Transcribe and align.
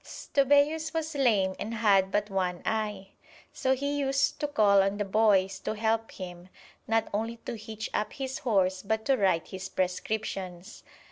Stobæus 0.03 0.95
was 0.95 1.13
lame 1.13 1.53
and 1.59 1.75
had 1.75 2.11
but 2.11 2.31
one 2.31 2.63
eye, 2.65 3.09
so 3.53 3.75
he 3.75 3.99
used 3.99 4.39
to 4.39 4.47
call 4.47 4.81
on 4.81 4.97
the 4.97 5.05
boys 5.05 5.59
to 5.59 5.75
help 5.75 6.09
him, 6.13 6.49
not 6.87 7.07
only 7.13 7.37
to 7.45 7.55
hitch 7.55 7.87
up 7.93 8.13
his 8.13 8.39
horse, 8.39 8.81
but 8.81 9.05
to 9.05 9.15
write 9.15 9.49
his 9.49 9.69
prescriptions. 9.69 10.81